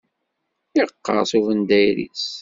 Yeqqerṣ 0.75 1.31
ubendayer-is. 1.37 2.25